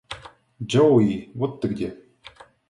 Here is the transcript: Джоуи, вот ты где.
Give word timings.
Джоуи, 0.63 1.29
вот 1.35 1.61
ты 1.61 1.67
где. 1.67 1.99